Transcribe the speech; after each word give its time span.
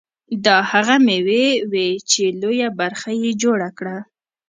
دا 0.45 0.57
هغه 0.71 0.95
مېوې 1.05 1.45
وې 1.71 1.87
چې 2.09 2.23
لویه 2.41 2.69
برخه 2.79 3.11
یې 3.21 3.31
جوړه 3.43 3.69
کړه. 3.77 3.97